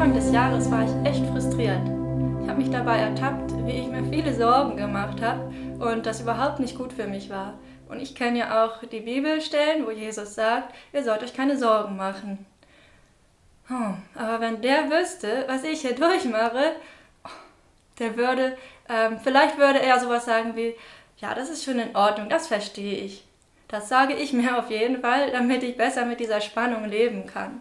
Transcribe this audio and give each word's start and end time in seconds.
Anfang 0.00 0.14
des 0.14 0.32
Jahres 0.32 0.70
war 0.70 0.82
ich 0.82 1.10
echt 1.10 1.26
frustriert. 1.26 1.82
Ich 2.42 2.48
habe 2.48 2.54
mich 2.54 2.70
dabei 2.70 3.00
ertappt, 3.00 3.52
wie 3.66 3.80
ich 3.80 3.86
mir 3.86 4.02
viele 4.02 4.34
Sorgen 4.34 4.78
gemacht 4.78 5.20
habe 5.20 5.52
und 5.78 6.06
das 6.06 6.22
überhaupt 6.22 6.58
nicht 6.58 6.74
gut 6.74 6.94
für 6.94 7.06
mich 7.06 7.28
war. 7.28 7.58
Und 7.86 8.00
ich 8.00 8.14
kenne 8.14 8.38
ja 8.38 8.64
auch 8.64 8.82
die 8.82 9.00
Bibelstellen, 9.00 9.84
wo 9.84 9.90
Jesus 9.90 10.34
sagt, 10.34 10.74
ihr 10.94 11.04
sollt 11.04 11.22
euch 11.22 11.34
keine 11.34 11.58
Sorgen 11.58 11.98
machen. 11.98 12.46
Oh, 13.68 13.92
aber 14.18 14.40
wenn 14.40 14.62
der 14.62 14.88
wüsste, 14.90 15.44
was 15.48 15.64
ich 15.64 15.82
hier 15.82 15.94
durchmache, 15.94 16.76
der 17.98 18.16
würde, 18.16 18.56
ähm, 18.88 19.18
vielleicht 19.22 19.58
würde 19.58 19.82
er 19.82 20.00
sowas 20.00 20.24
sagen 20.24 20.56
wie, 20.56 20.76
ja, 21.18 21.34
das 21.34 21.50
ist 21.50 21.62
schon 21.62 21.78
in 21.78 21.94
Ordnung, 21.94 22.30
das 22.30 22.46
verstehe 22.46 23.04
ich. 23.04 23.26
Das 23.68 23.90
sage 23.90 24.14
ich 24.14 24.32
mir 24.32 24.58
auf 24.58 24.70
jeden 24.70 25.02
Fall, 25.02 25.30
damit 25.30 25.62
ich 25.62 25.76
besser 25.76 26.06
mit 26.06 26.20
dieser 26.20 26.40
Spannung 26.40 26.86
leben 26.86 27.26
kann. 27.26 27.60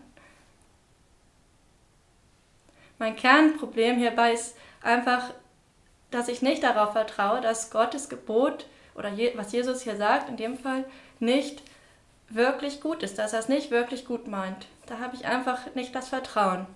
Mein 3.00 3.16
Kernproblem 3.16 3.98
hierbei 3.98 4.34
ist 4.34 4.56
einfach, 4.84 5.34
dass 6.12 6.28
ich 6.28 6.42
nicht 6.42 6.64
darauf 6.64 6.92
vertraue, 6.92 7.42
dass 7.42 7.72
Gottes 7.72 8.10
Gebot 8.10 8.68
oder 8.94 9.10
je, 9.10 9.32
was 9.36 9.52
Jesus 9.52 9.82
hier 9.82 9.96
sagt, 9.96 10.30
in 10.30 10.38
dem 10.38 10.58
Fall 10.58 10.84
nicht 11.20 11.64
wirklich 12.30 12.82
gut 12.82 13.02
ist, 13.02 13.18
dass 13.18 13.34
er 13.34 13.40
es 13.40 13.50
nicht 13.50 13.72
wirklich 13.72 14.06
gut 14.06 14.28
meint. 14.28 14.68
Da 14.86 15.00
habe 15.00 15.16
ich 15.16 15.26
einfach 15.26 15.74
nicht 15.76 15.96
das 15.96 16.10
Vertrauen. 16.10 16.68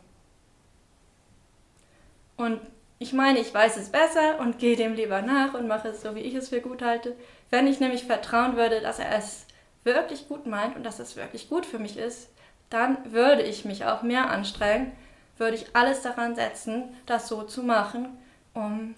Und 2.38 2.60
ich 3.00 3.14
meine, 3.14 3.40
ich 3.40 3.54
weiß 3.54 3.76
es 3.78 3.90
besser 3.90 4.40
und 4.40 4.60
gehe 4.60 4.78
dem 4.78 4.94
lieber 4.94 5.22
nach 5.22 5.54
und 5.54 5.68
mache 5.68 5.90
es 5.90 6.02
so, 6.02 6.16
wie 6.16 6.22
ich 6.22 6.36
es 6.36 6.50
für 6.50 6.62
gut 6.62 6.82
halte. 6.82 7.16
Wenn 7.50 7.68
ich 7.68 7.80
nämlich 7.80 8.06
vertrauen 8.06 8.56
würde, 8.56 8.82
dass 8.82 8.98
er 9.00 9.16
es 9.18 9.46
wirklich 9.84 10.30
gut 10.30 10.46
meint 10.46 10.76
und 10.76 10.84
dass 10.84 11.00
es 11.00 11.18
wirklich 11.18 11.50
gut 11.50 11.66
für 11.66 11.80
mich 11.80 11.98
ist, 11.98 12.30
dann 12.70 13.12
würde 13.12 13.44
ich 13.44 13.66
mich 13.66 13.86
auch 13.86 14.02
mehr 14.02 14.30
anstrengen, 14.30 14.94
würde 15.38 15.58
ich 15.58 15.76
alles 15.76 16.02
daran 16.02 16.36
setzen, 16.36 16.96
das 17.06 17.28
so 17.28 17.44
zu 17.44 17.64
machen, 17.64 18.18
um 18.54 18.96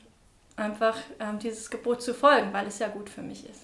einfach 0.56 0.98
ähm, 1.20 1.40
dieses 1.40 1.70
Gebot 1.70 2.02
zu 2.02 2.14
folgen, 2.14 2.54
weil 2.54 2.68
es 2.68 2.80
ja 2.80 2.88
gut 2.88 3.10
für 3.10 3.22
mich 3.22 3.48
ist. 3.50 3.62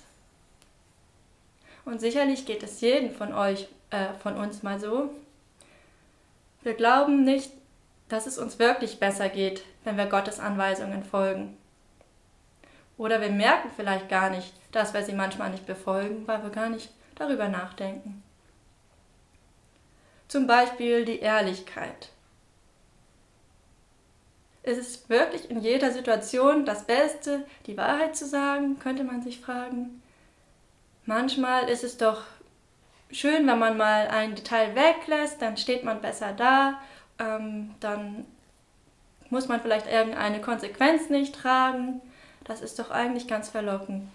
Und 1.85 1.99
sicherlich 1.99 2.45
geht 2.45 2.63
es 2.63 2.81
jedem 2.81 3.11
von 3.13 3.33
euch, 3.33 3.67
äh, 3.89 4.13
von 4.21 4.37
uns 4.37 4.63
mal 4.63 4.79
so. 4.79 5.09
Wir 6.61 6.73
glauben 6.73 7.23
nicht, 7.23 7.51
dass 8.09 8.27
es 8.27 8.37
uns 8.37 8.59
wirklich 8.59 8.99
besser 8.99 9.29
geht, 9.29 9.63
wenn 9.83 9.97
wir 9.97 10.05
Gottes 10.05 10.39
Anweisungen 10.39 11.03
folgen. 11.03 11.57
Oder 12.97 13.19
wir 13.19 13.31
merken 13.31 13.71
vielleicht 13.75 14.09
gar 14.09 14.29
nicht, 14.29 14.53
dass 14.71 14.93
wir 14.93 15.03
sie 15.03 15.13
manchmal 15.13 15.49
nicht 15.49 15.65
befolgen, 15.65 16.27
weil 16.27 16.43
wir 16.43 16.49
gar 16.51 16.69
nicht 16.69 16.89
darüber 17.15 17.47
nachdenken. 17.47 18.21
Zum 20.27 20.45
Beispiel 20.45 21.03
die 21.03 21.19
Ehrlichkeit. 21.19 22.09
Ist 24.63 24.77
es 24.77 25.09
wirklich 25.09 25.49
in 25.49 25.61
jeder 25.61 25.91
Situation 25.91 26.65
das 26.65 26.85
Beste, 26.85 27.45
die 27.65 27.77
Wahrheit 27.77 28.15
zu 28.15 28.27
sagen, 28.27 28.77
könnte 28.79 29.03
man 29.03 29.23
sich 29.23 29.39
fragen. 29.39 30.01
Manchmal 31.05 31.67
ist 31.67 31.83
es 31.83 31.97
doch 31.97 32.23
schön, 33.11 33.47
wenn 33.47 33.59
man 33.59 33.77
mal 33.77 34.07
ein 34.07 34.35
Detail 34.35 34.75
weglässt, 34.75 35.41
dann 35.41 35.57
steht 35.57 35.83
man 35.83 36.01
besser 36.01 36.33
da, 36.33 36.79
ähm, 37.19 37.73
dann 37.79 38.25
muss 39.29 39.47
man 39.47 39.61
vielleicht 39.61 39.87
irgendeine 39.87 40.41
Konsequenz 40.41 41.09
nicht 41.09 41.33
tragen. 41.35 42.01
Das 42.43 42.61
ist 42.61 42.77
doch 42.77 42.91
eigentlich 42.91 43.27
ganz 43.27 43.49
verlockend. 43.49 44.09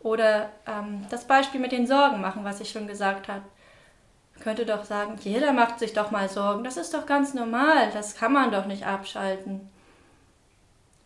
Oder 0.00 0.50
ähm, 0.66 1.06
das 1.10 1.26
Beispiel 1.26 1.60
mit 1.60 1.72
den 1.72 1.86
Sorgen 1.86 2.20
machen, 2.20 2.44
was 2.44 2.60
ich 2.60 2.70
schon 2.70 2.86
gesagt 2.86 3.28
habe. 3.28 3.42
Könnte 4.40 4.64
doch 4.64 4.84
sagen, 4.84 5.18
jeder 5.22 5.52
macht 5.52 5.78
sich 5.78 5.92
doch 5.92 6.10
mal 6.10 6.28
Sorgen. 6.28 6.64
Das 6.64 6.76
ist 6.76 6.94
doch 6.94 7.06
ganz 7.06 7.34
normal. 7.34 7.90
Das 7.92 8.14
kann 8.14 8.32
man 8.32 8.52
doch 8.52 8.66
nicht 8.66 8.86
abschalten. 8.86 9.68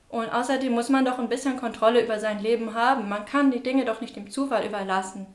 Und 0.08 0.28
außerdem 0.28 0.72
muss 0.72 0.91
man 0.91 1.06
doch 1.06 1.19
ein 1.19 1.30
bisschen 1.30 1.56
Kontrolle 1.56 2.05
über 2.05 2.20
sein 2.20 2.39
Leben 2.39 2.74
haben. 2.74 3.08
Man 3.08 3.24
kann 3.24 3.51
die 3.51 3.62
Dinge 3.62 3.86
doch 3.86 4.02
nicht 4.02 4.14
dem 4.14 4.30
Zufall 4.30 4.67
überlassen. 4.67 5.27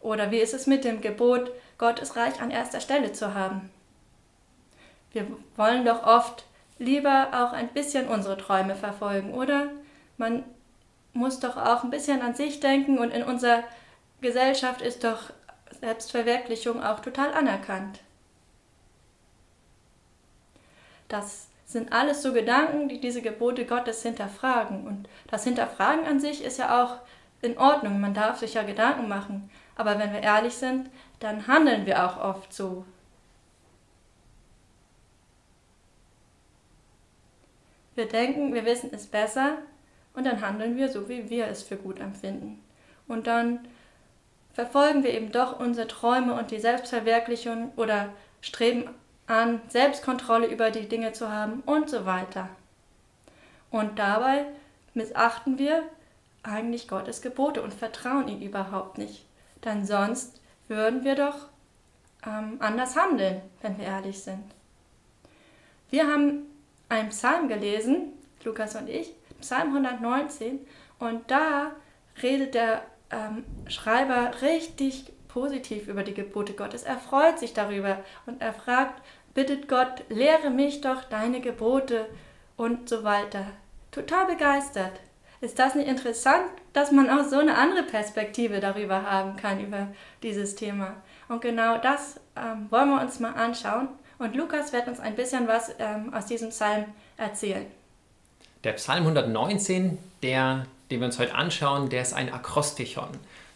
Oder 0.00 0.30
wie 0.30 0.38
ist 0.38 0.52
es 0.52 0.66
mit 0.66 0.84
dem 0.84 1.00
Gebot, 1.00 1.50
Gott 1.78 2.00
ist 2.00 2.16
reich 2.16 2.42
an 2.42 2.50
erster 2.50 2.80
Stelle 2.80 3.12
zu 3.12 3.34
haben? 3.34 3.70
Wir 5.12 5.26
wollen 5.56 5.84
doch 5.84 6.02
oft 6.04 6.44
lieber 6.78 7.28
auch 7.32 7.52
ein 7.52 7.68
bisschen 7.68 8.08
unsere 8.08 8.36
Träume 8.36 8.74
verfolgen, 8.74 9.32
oder? 9.32 9.68
Man 10.18 10.44
muss 11.12 11.40
doch 11.40 11.56
auch 11.56 11.84
ein 11.84 11.90
bisschen 11.90 12.20
an 12.20 12.34
sich 12.34 12.60
denken 12.60 12.98
und 12.98 13.10
in 13.10 13.22
unserer 13.22 13.62
Gesellschaft 14.20 14.82
ist 14.82 15.04
doch 15.04 15.30
Selbstverwirklichung 15.82 16.80
auch 16.80 17.00
total 17.00 17.34
anerkannt. 17.34 17.98
Das 21.08 21.48
sind 21.66 21.92
alles 21.92 22.22
so 22.22 22.32
Gedanken, 22.32 22.88
die 22.88 23.00
diese 23.00 23.20
Gebote 23.20 23.66
Gottes 23.66 24.02
hinterfragen. 24.02 24.86
Und 24.86 25.08
das 25.26 25.42
Hinterfragen 25.42 26.06
an 26.06 26.20
sich 26.20 26.44
ist 26.44 26.60
ja 26.60 26.84
auch 26.84 26.98
in 27.40 27.58
Ordnung. 27.58 28.00
Man 28.00 28.14
darf 28.14 28.38
sich 28.38 28.54
ja 28.54 28.62
Gedanken 28.62 29.08
machen. 29.08 29.50
Aber 29.74 29.98
wenn 29.98 30.12
wir 30.12 30.20
ehrlich 30.20 30.54
sind, 30.54 30.88
dann 31.18 31.48
handeln 31.48 31.84
wir 31.84 32.06
auch 32.06 32.16
oft 32.16 32.52
so. 32.52 32.84
Wir 37.96 38.06
denken, 38.06 38.54
wir 38.54 38.64
wissen 38.64 38.90
es 38.94 39.08
besser 39.08 39.58
und 40.14 40.24
dann 40.26 40.40
handeln 40.40 40.76
wir 40.76 40.88
so, 40.88 41.08
wie 41.08 41.28
wir 41.28 41.48
es 41.48 41.64
für 41.64 41.76
gut 41.76 41.98
empfinden. 41.98 42.62
Und 43.08 43.26
dann 43.26 43.66
verfolgen 44.52 45.02
wir 45.02 45.12
eben 45.12 45.32
doch 45.32 45.58
unsere 45.58 45.88
Träume 45.88 46.34
und 46.34 46.50
die 46.50 46.60
Selbstverwirklichung 46.60 47.72
oder 47.76 48.10
streben 48.40 48.90
an, 49.26 49.60
Selbstkontrolle 49.68 50.46
über 50.46 50.70
die 50.70 50.88
Dinge 50.88 51.12
zu 51.12 51.30
haben 51.30 51.62
und 51.64 51.88
so 51.88 52.04
weiter. 52.04 52.48
Und 53.70 53.98
dabei 53.98 54.46
missachten 54.94 55.58
wir 55.58 55.82
eigentlich 56.42 56.88
Gottes 56.88 57.22
Gebote 57.22 57.62
und 57.62 57.72
vertrauen 57.72 58.28
ihm 58.28 58.40
überhaupt 58.40 58.98
nicht. 58.98 59.24
Denn 59.64 59.86
sonst 59.86 60.40
würden 60.68 61.04
wir 61.04 61.14
doch 61.14 61.48
ähm, 62.26 62.56
anders 62.58 62.96
handeln, 62.96 63.40
wenn 63.62 63.78
wir 63.78 63.86
ehrlich 63.86 64.22
sind. 64.22 64.44
Wir 65.90 66.06
haben 66.06 66.46
einen 66.88 67.10
Psalm 67.10 67.48
gelesen, 67.48 68.12
Lukas 68.44 68.74
und 68.76 68.88
ich, 68.88 69.12
Psalm 69.40 69.68
119, 69.68 70.60
und 70.98 71.30
da 71.30 71.72
redet 72.22 72.54
der 72.54 72.82
ähm, 73.12 73.44
Schreiber 73.68 74.30
richtig 74.42 75.12
positiv 75.28 75.88
über 75.88 76.02
die 76.02 76.14
Gebote 76.14 76.52
Gottes. 76.52 76.82
Er 76.82 76.98
freut 76.98 77.38
sich 77.38 77.54
darüber 77.54 77.98
und 78.26 78.42
er 78.42 78.52
fragt, 78.52 79.02
bittet 79.34 79.68
Gott, 79.68 80.04
lehre 80.08 80.50
mich 80.50 80.80
doch 80.80 81.04
deine 81.04 81.40
Gebote 81.40 82.06
und 82.56 82.88
so 82.88 83.04
weiter. 83.04 83.46
Total 83.90 84.26
begeistert. 84.26 84.92
Ist 85.40 85.58
das 85.58 85.74
nicht 85.74 85.88
interessant, 85.88 86.44
dass 86.72 86.92
man 86.92 87.10
auch 87.10 87.24
so 87.24 87.38
eine 87.38 87.56
andere 87.56 87.82
Perspektive 87.82 88.60
darüber 88.60 89.02
haben 89.02 89.36
kann, 89.36 89.60
über 89.60 89.88
dieses 90.22 90.54
Thema? 90.54 90.94
Und 91.28 91.40
genau 91.40 91.78
das 91.78 92.20
ähm, 92.36 92.70
wollen 92.70 92.90
wir 92.90 93.00
uns 93.00 93.18
mal 93.18 93.32
anschauen. 93.32 93.88
Und 94.18 94.36
Lukas 94.36 94.72
wird 94.72 94.86
uns 94.86 95.00
ein 95.00 95.16
bisschen 95.16 95.48
was 95.48 95.74
ähm, 95.78 96.14
aus 96.14 96.26
diesem 96.26 96.50
Psalm 96.50 96.84
erzählen. 97.16 97.66
Der 98.62 98.74
Psalm 98.74 99.02
119, 99.02 99.98
der, 100.22 100.66
den 100.92 101.00
wir 101.00 101.06
uns 101.06 101.18
heute 101.18 101.34
anschauen, 101.34 101.88
der 101.88 102.02
ist 102.02 102.12
ein 102.12 102.32
Akrostichon. 102.32 103.08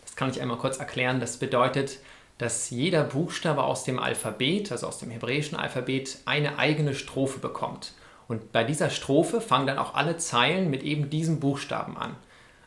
Das 0.02 0.16
kann 0.16 0.30
ich 0.30 0.40
einmal 0.40 0.56
kurz 0.56 0.78
erklären. 0.78 1.20
Das 1.20 1.36
bedeutet, 1.36 1.98
dass 2.38 2.70
jeder 2.70 3.04
Buchstabe 3.04 3.62
aus 3.62 3.84
dem 3.84 3.98
Alphabet, 3.98 4.72
also 4.72 4.86
aus 4.86 4.98
dem 4.98 5.10
hebräischen 5.10 5.58
Alphabet, 5.58 6.18
eine 6.24 6.58
eigene 6.58 6.94
Strophe 6.94 7.38
bekommt. 7.38 7.92
Und 8.26 8.52
bei 8.52 8.64
dieser 8.64 8.88
Strophe 8.88 9.40
fangen 9.40 9.66
dann 9.66 9.78
auch 9.78 9.94
alle 9.94 10.16
Zeilen 10.16 10.70
mit 10.70 10.82
eben 10.82 11.10
diesem 11.10 11.40
Buchstaben 11.40 11.96
an. 11.96 12.16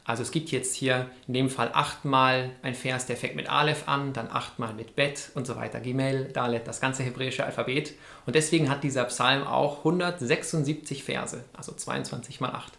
Also 0.06 0.24
es 0.24 0.32
gibt 0.32 0.50
jetzt 0.50 0.76
hier 0.76 1.08
in 1.28 1.34
dem 1.34 1.50
Fall 1.50 1.72
achtmal 1.74 2.52
ein 2.62 2.74
Vers, 2.74 3.06
der 3.06 3.18
fängt 3.18 3.36
mit 3.36 3.50
Aleph 3.50 3.88
an, 3.88 4.14
dann 4.14 4.30
achtmal 4.32 4.74
mit 4.74 4.96
Bet 4.96 5.30
und 5.36 5.46
so 5.46 5.56
weiter, 5.56 5.80
Gimel, 5.80 6.26
Dalet, 6.32 6.68
das 6.68 6.82
ganze 6.82 7.04
hebräische 7.04 7.46
Alphabet. 7.46 7.94
Und 8.26 8.36
deswegen 8.36 8.70
hat 8.70 8.84
dieser 8.84 9.04
Psalm 9.06 9.46
auch 9.46 9.80
176 9.80 11.04
Verse, 11.04 11.44
also 11.54 11.74
22 11.74 12.40
mal 12.40 12.52
8. 12.52 12.79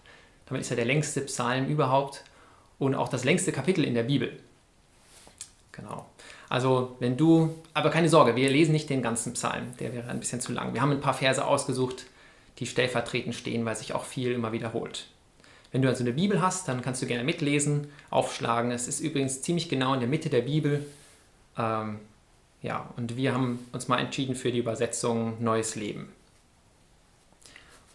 Damit 0.51 0.63
ist 0.63 0.71
er 0.71 0.77
der 0.77 0.85
längste 0.85 1.21
Psalm 1.23 1.69
überhaupt 1.69 2.25
und 2.81 2.97
auch 2.97 3.09
das 3.09 3.23
längste 3.23 3.53
Kapitel 3.53 3.85
in 3.85 3.95
der 3.95 4.03
Bibel. 4.03 4.39
Genau. 5.71 6.07
Also 6.49 6.97
wenn 6.99 7.17
du, 7.17 7.55
aber 7.73 7.91
keine 7.91 8.09
Sorge, 8.09 8.35
wir 8.35 8.51
lesen 8.51 8.73
nicht 8.73 8.91
den 8.91 9.01
ganzen 9.01 9.35
Psalm, 9.35 9.77
der 9.79 9.93
wäre 9.93 10.11
ein 10.11 10.19
bisschen 10.19 10.41
zu 10.41 10.53
lang. 10.53 10.75
Wir 10.75 10.83
haben 10.83 10.91
ein 10.91 11.01
paar 11.01 11.15
Verse 11.15 11.47
ausgesucht, 11.47 12.07
die 12.59 12.67
stellvertretend 12.67 13.37
stehen, 13.37 13.65
weil 13.65 13.77
sich 13.77 13.95
auch 13.95 14.05
viel 14.05 14.33
immer 14.33 14.51
wiederholt. 14.51 15.07
Wenn 15.71 15.83
du 15.83 15.89
also 15.89 16.03
eine 16.03 16.13
Bibel 16.13 16.43
hast, 16.43 16.67
dann 16.67 16.83
kannst 16.83 17.01
du 17.01 17.07
gerne 17.07 17.23
mitlesen, 17.23 17.87
aufschlagen. 18.11 18.73
Es 18.73 18.89
ist 18.89 18.99
übrigens 18.99 19.43
ziemlich 19.43 19.69
genau 19.69 19.95
in 19.95 20.01
der 20.01 20.09
Mitte 20.09 20.31
der 20.31 20.43
Bibel. 20.43 20.85
Ähm, 21.57 22.01
ja, 22.61 22.93
und 22.97 23.17
wir 23.17 23.33
haben 23.33 23.65
uns 23.71 23.87
mal 23.87 23.99
entschieden 23.99 24.35
für 24.35 24.51
die 24.51 24.59
Übersetzung 24.59 25.41
Neues 25.41 25.77
Leben. 25.77 26.13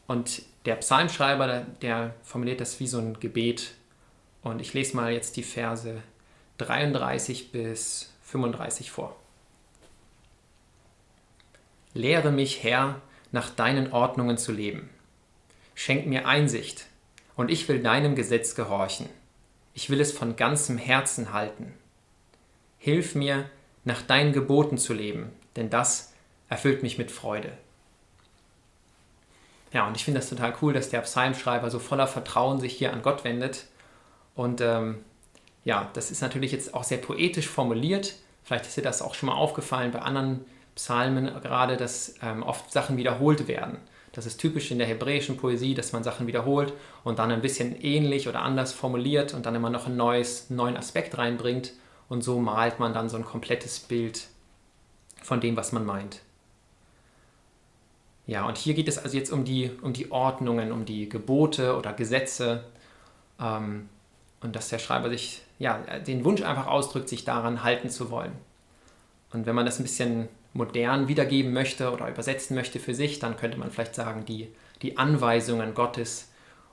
Und 0.08 0.44
der 0.66 0.76
Psalmschreiber, 0.76 1.66
der 1.82 2.14
formuliert 2.24 2.62
das 2.62 2.80
wie 2.80 2.88
so 2.88 3.00
ein 3.00 3.20
Gebet. 3.20 3.74
Und 4.44 4.60
ich 4.62 4.74
lese 4.74 4.96
mal 4.96 5.12
jetzt 5.12 5.38
die 5.38 5.44
Verse 5.44 6.02
33 6.58 7.52
bis 7.52 8.14
35 8.24 8.92
vor. 8.92 9.16
Lehre 11.94 12.32
mich, 12.32 12.64
Herr, 12.64 13.02
nach 13.32 13.50
deinen 13.50 13.92
Ordnungen 13.92 14.38
zu 14.38 14.52
leben. 14.52 14.90
Schenk 15.76 16.08
mir 16.08 16.28
Einsicht, 16.28 16.88
und 17.36 17.52
ich 17.52 17.68
will 17.68 17.82
deinem 17.82 18.16
Gesetz 18.16 18.56
gehorchen. 18.56 19.10
Ich 19.74 19.90
will 19.90 20.00
es 20.00 20.12
von 20.14 20.36
ganzem 20.36 20.78
Herzen 20.78 21.34
halten. 21.34 21.74
Hilf 22.78 23.14
mir, 23.16 23.50
nach 23.84 24.02
deinen 24.02 24.34
Geboten 24.34 24.78
zu 24.78 24.94
leben, 24.94 25.32
denn 25.56 25.70
das 25.70 26.14
erfüllt 26.50 26.82
mich 26.82 26.98
mit 26.98 27.12
Freude. 27.12 27.58
Ja, 29.76 29.86
und 29.86 29.98
ich 29.98 30.06
finde 30.06 30.22
das 30.22 30.30
total 30.30 30.54
cool, 30.62 30.72
dass 30.72 30.90
der 30.90 31.02
Psalmschreiber 31.02 31.70
so 31.70 31.80
voller 31.80 32.08
Vertrauen 32.08 32.62
sich 32.62 32.78
hier 32.78 32.94
an 32.94 33.02
Gott 33.02 33.26
wendet. 33.26 33.66
Und 34.34 34.62
ähm, 34.62 35.00
ja, 35.66 35.90
das 35.92 36.12
ist 36.12 36.22
natürlich 36.22 36.54
jetzt 36.54 36.74
auch 36.74 36.86
sehr 36.86 36.98
poetisch 36.98 37.50
formuliert. 37.50 38.14
Vielleicht 38.46 38.68
ist 38.68 38.78
dir 38.78 38.84
das 38.84 39.02
auch 39.02 39.16
schon 39.16 39.28
mal 39.28 39.36
aufgefallen 39.36 39.92
bei 39.92 40.00
anderen 40.00 40.46
Psalmen 40.76 41.26
gerade, 41.42 41.76
dass 41.76 42.16
ähm, 42.24 42.42
oft 42.42 42.72
Sachen 42.72 42.96
wiederholt 42.96 43.50
werden. 43.50 43.78
Das 44.14 44.26
ist 44.26 44.38
typisch 44.38 44.72
in 44.72 44.78
der 44.78 44.88
hebräischen 44.88 45.36
Poesie, 45.36 45.74
dass 45.74 45.92
man 45.92 46.06
Sachen 46.06 46.26
wiederholt 46.26 46.72
und 47.04 47.20
dann 47.20 47.30
ein 47.32 47.42
bisschen 47.42 47.76
ähnlich 47.76 48.30
oder 48.30 48.44
anders 48.44 48.72
formuliert 48.72 49.34
und 49.34 49.46
dann 49.46 49.56
immer 49.56 49.70
noch 49.70 49.88
einen 49.88 49.98
neues, 49.98 50.50
neuen 50.50 50.78
Aspekt 50.78 51.18
reinbringt. 51.18 51.74
Und 52.08 52.24
so 52.24 52.40
malt 52.40 52.80
man 52.80 52.94
dann 52.94 53.10
so 53.10 53.18
ein 53.18 53.26
komplettes 53.26 53.82
Bild 53.82 54.28
von 55.22 55.42
dem, 55.42 55.58
was 55.58 55.74
man 55.74 55.86
meint. 55.86 56.22
Ja, 58.28 58.46
und 58.48 58.58
hier 58.58 58.74
geht 58.74 58.88
es 58.88 58.98
also 58.98 59.16
jetzt 59.18 59.32
um 59.32 59.46
die, 59.46 59.72
um 59.82 59.94
die 59.94 60.12
Ordnungen, 60.12 60.72
um 60.72 60.86
die 60.86 61.08
Gebote 61.10 61.78
oder 61.78 61.94
Gesetze. 61.94 62.64
Ähm, 63.40 63.90
und 64.42 64.56
dass 64.56 64.70
der 64.70 64.80
Schreiber 64.80 65.10
sich, 65.10 65.42
ja, 65.60 65.78
den 66.00 66.24
Wunsch 66.26 66.42
einfach 66.42 66.68
ausdrückt, 66.68 67.10
sich 67.10 67.24
daran 67.24 67.64
halten 67.64 67.90
zu 67.90 68.10
wollen. 68.10 68.34
Und 69.32 69.46
wenn 69.46 69.56
man 69.56 69.66
das 69.66 69.80
ein 69.80 69.84
bisschen 69.84 70.28
modern 70.54 71.08
wiedergeben 71.08 71.52
möchte 71.54 71.92
oder 71.92 72.10
übersetzen 72.10 72.56
möchte 72.56 72.80
für 72.80 72.96
sich, 72.96 73.20
dann 73.20 73.38
könnte 73.38 73.58
man 73.58 73.72
vielleicht 73.72 73.96
sagen, 73.96 74.26
die, 74.26 74.48
die 74.82 74.98
Anweisungen 74.98 75.74
Gottes 75.74 76.32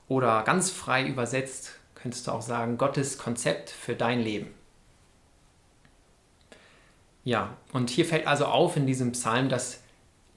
oder 0.08 0.42
ganz 0.42 0.70
frei 0.70 1.06
übersetzt 1.06 1.72
könntest 1.94 2.26
du 2.26 2.32
auch 2.32 2.42
sagen, 2.42 2.78
Gottes 2.78 3.16
Konzept 3.16 3.70
für 3.70 3.94
dein 3.94 4.20
Leben. 4.20 4.48
Ja, 7.24 7.56
und 7.72 7.90
hier 7.90 8.04
fällt 8.04 8.26
also 8.26 8.46
auf 8.46 8.76
in 8.76 8.86
diesem 8.86 9.12
Psalm, 9.12 9.48
dass 9.48 9.81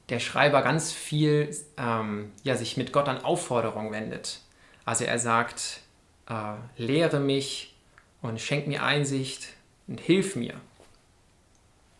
der 0.09 0.19
Schreiber 0.19 0.61
ganz 0.61 0.91
viel 0.91 1.55
ähm, 1.77 2.31
ja, 2.43 2.55
sich 2.55 2.77
mit 2.77 2.91
Gott 2.91 3.07
an 3.07 3.23
Aufforderung 3.23 3.91
wendet. 3.91 4.41
Also 4.85 5.03
er 5.03 5.17
sagt, 5.17 5.81
äh, 6.29 6.53
lehre 6.77 7.19
mich 7.19 7.75
und 8.21 8.39
schenk 8.39 8.67
mir 8.67 8.83
Einsicht 8.83 9.47
und 9.87 9.99
hilf 9.99 10.35
mir. 10.35 10.55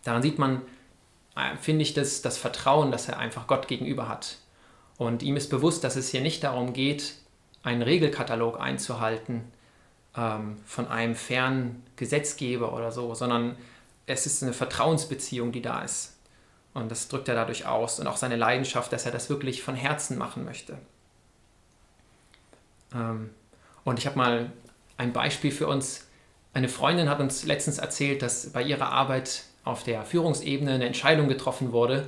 Daran 0.04 0.22
sieht 0.22 0.38
man, 0.38 0.62
äh, 1.36 1.58
finde 1.58 1.82
ich, 1.82 1.94
das, 1.94 2.22
das 2.22 2.38
Vertrauen, 2.38 2.92
das 2.92 3.08
er 3.08 3.18
einfach 3.18 3.48
Gott 3.48 3.68
gegenüber 3.68 4.08
hat. 4.08 4.38
Und 4.98 5.24
ihm 5.24 5.36
ist 5.36 5.50
bewusst, 5.50 5.84
dass 5.84 5.96
es 5.96 6.10
hier 6.10 6.22
nicht 6.22 6.44
darum 6.44 6.74
geht, 6.74 7.16
einen 7.64 7.82
Regelkatalog 7.82 8.60
einzuhalten 8.60 9.52
ähm, 10.16 10.58
von 10.66 10.88
einem 10.88 11.16
fernen 11.16 11.84
Gesetzgeber 11.96 12.74
oder 12.74 12.92
so, 12.92 13.16
sondern 13.16 13.58
es 14.06 14.26
ist 14.26 14.44
eine 14.44 14.54
Vertrauensbeziehung, 14.54 15.52
die 15.52 15.64
da 15.64 15.82
ist. 15.82 16.15
Und 16.76 16.92
das 16.92 17.08
drückt 17.08 17.30
er 17.30 17.36
dadurch 17.36 17.66
aus 17.66 18.00
und 18.02 18.06
auch 18.06 18.18
seine 18.18 18.36
Leidenschaft, 18.36 18.92
dass 18.92 19.06
er 19.06 19.14
das 19.14 19.30
wirklich 19.30 19.64
von 19.64 19.76
Herzen 19.76 20.18
machen 20.18 20.44
möchte. 20.44 20.78
Ähm, 22.94 23.30
und 23.86 23.98
ich 23.98 24.06
habe 24.06 24.18
mal 24.18 24.52
ein 24.98 25.14
Beispiel 25.14 25.52
für 25.52 25.68
uns. 25.68 26.06
Eine 26.54 26.68
Freundin 26.68 27.10
hat 27.10 27.22
uns 27.22 27.46
letztens 27.46 27.78
erzählt, 27.78 28.22
dass 28.22 28.52
bei 28.52 28.62
ihrer 28.62 28.90
Arbeit 28.90 29.44
auf 29.64 29.84
der 29.84 30.04
Führungsebene 30.04 30.74
eine 30.74 30.86
Entscheidung 30.86 31.30
getroffen 31.30 31.72
wurde 31.72 32.08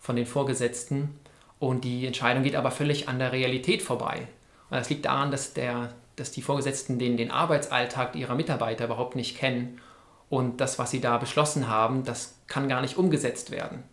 von 0.00 0.16
den 0.16 0.26
Vorgesetzten 0.26 1.20
und 1.58 1.84
die 1.84 2.06
Entscheidung 2.06 2.42
geht 2.42 2.56
aber 2.56 2.70
völlig 2.70 3.08
an 3.08 3.18
der 3.18 3.32
Realität 3.32 3.82
vorbei. 3.82 4.28
Und 4.70 4.78
das 4.78 4.88
liegt 4.88 5.04
daran, 5.04 5.30
dass, 5.30 5.52
der, 5.52 5.92
dass 6.16 6.30
die 6.30 6.42
Vorgesetzten 6.42 6.98
den, 6.98 7.18
den 7.18 7.30
Arbeitsalltag 7.30 8.16
ihrer 8.16 8.34
Mitarbeiter 8.34 8.86
überhaupt 8.86 9.14
nicht 9.14 9.36
kennen 9.36 9.78
und 10.30 10.62
das, 10.62 10.78
was 10.78 10.90
sie 10.90 11.02
da 11.02 11.18
beschlossen 11.18 11.68
haben, 11.68 12.04
das 12.04 12.38
kann 12.46 12.68
gar 12.68 12.80
nicht 12.80 12.96
umgesetzt 12.96 13.50
werden. 13.50 13.84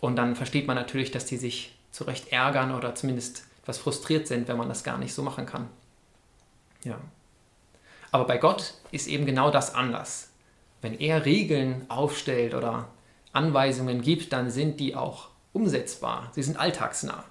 Und 0.00 0.16
dann 0.16 0.36
versteht 0.36 0.66
man 0.66 0.76
natürlich, 0.76 1.10
dass 1.10 1.26
die 1.26 1.36
sich 1.36 1.74
zu 1.90 2.04
Recht 2.04 2.32
ärgern 2.32 2.74
oder 2.74 2.94
zumindest 2.94 3.44
etwas 3.62 3.78
frustriert 3.78 4.26
sind, 4.26 4.48
wenn 4.48 4.58
man 4.58 4.68
das 4.68 4.84
gar 4.84 4.98
nicht 4.98 5.14
so 5.14 5.22
machen 5.22 5.46
kann. 5.46 5.68
Ja. 6.84 6.98
Aber 8.10 8.26
bei 8.26 8.36
Gott 8.36 8.74
ist 8.90 9.06
eben 9.06 9.26
genau 9.26 9.50
das 9.50 9.74
anders. 9.74 10.28
Wenn 10.82 10.98
er 11.00 11.24
Regeln 11.24 11.86
aufstellt 11.88 12.54
oder 12.54 12.88
Anweisungen 13.32 14.02
gibt, 14.02 14.32
dann 14.32 14.50
sind 14.50 14.78
die 14.80 14.94
auch 14.94 15.28
umsetzbar. 15.52 16.30
Sie 16.34 16.42
sind 16.42 16.58
alltagsnah. 16.58 17.24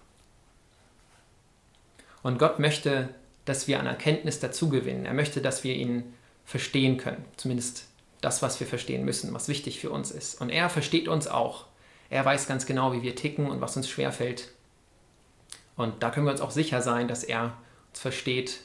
Und 2.23 2.39
Gott 2.39 2.57
möchte, 2.57 3.09
dass 3.45 3.67
wir 3.67 3.79
an 3.79 3.85
Erkenntnis 3.85 4.39
dazugewinnen. 4.39 5.05
Er 5.05 5.13
möchte, 5.13 5.41
dass 5.41 5.63
wir 5.63 5.75
ihn 5.75 6.13
verstehen 6.45 6.97
können. 6.97 7.23
Zumindest 7.37 7.87
das, 8.21 8.41
was 8.41 8.59
wir 8.59 8.67
verstehen 8.67 9.05
müssen, 9.05 9.33
was 9.33 9.47
wichtig 9.47 9.79
für 9.79 9.89
uns 9.89 10.11
ist. 10.11 10.39
Und 10.41 10.49
er 10.49 10.69
versteht 10.69 11.07
uns 11.07 11.27
auch. 11.27 11.65
Er 12.13 12.23
weiß 12.23 12.45
ganz 12.45 12.67
genau, 12.67 12.93
wie 12.93 13.01
wir 13.01 13.15
ticken 13.15 13.47
und 13.47 13.59
was 13.59 13.75
uns 13.75 13.89
schwerfällt. 13.89 14.49
Und 15.75 16.03
da 16.03 16.11
können 16.11 16.27
wir 16.27 16.31
uns 16.31 16.41
auch 16.41 16.51
sicher 16.51 16.79
sein, 16.83 17.07
dass 17.07 17.23
er 17.23 17.57
uns 17.89 17.99
versteht, 17.99 18.59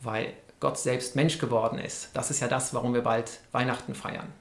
weil 0.00 0.32
Gott 0.58 0.80
selbst 0.80 1.14
Mensch 1.14 1.38
geworden 1.38 1.78
ist. 1.78 2.10
Das 2.14 2.32
ist 2.32 2.40
ja 2.40 2.48
das, 2.48 2.74
warum 2.74 2.94
wir 2.94 3.02
bald 3.02 3.38
Weihnachten 3.52 3.94
feiern. 3.94 4.32